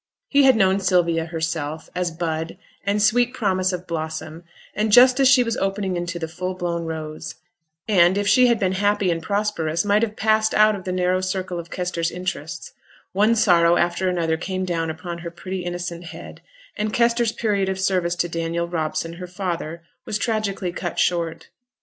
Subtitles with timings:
[0.29, 2.57] He had known Sylvia herself, as bud,
[2.87, 4.43] and sweet promise of blossom;
[4.73, 7.35] and just as she was opening into the full blown rose,
[7.87, 11.21] and, if she had been happy and prosperous, might have passed out of the narrow
[11.21, 12.73] circle of Kester's interests,
[13.11, 16.41] one sorrow after another came down upon her pretty innocent head,
[16.75, 21.49] and Kester's period of service to Daniel Robson, her father, was tragically cut short.